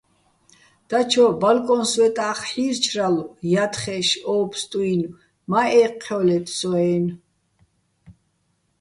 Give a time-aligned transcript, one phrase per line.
[0.89, 5.15] დაჩო ბალკოჼ სვეტახ ჰ̦ი́რჩრალო̆ ჲათხეშ ო ფსტუ́ჲნო̆:
[5.49, 7.15] მა ე́ჴჴჲო́ლეთ სო-აჲნო̆.